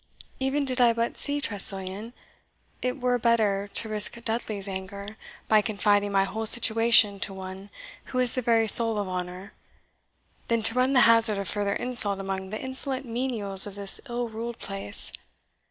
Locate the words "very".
8.41-8.67